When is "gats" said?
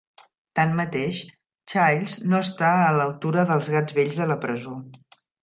3.75-3.99